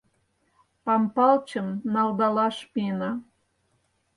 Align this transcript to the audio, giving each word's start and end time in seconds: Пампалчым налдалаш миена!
Пампалчым 0.85 1.67
налдалаш 1.93 2.57
миена! 2.73 3.11